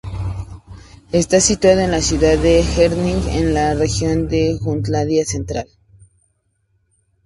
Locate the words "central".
5.25-5.67